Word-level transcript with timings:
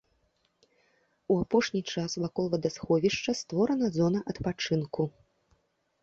У 1.33 1.35
апошні 1.43 1.81
час 1.93 2.15
вакол 2.23 2.45
вадасховішча 2.53 3.31
створана 3.41 3.89
зона 3.97 4.19
адпачынку. 4.33 5.07